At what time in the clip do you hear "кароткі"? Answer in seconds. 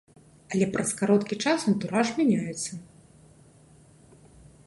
1.01-1.37